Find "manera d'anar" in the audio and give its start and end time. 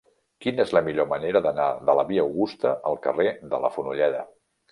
1.11-1.67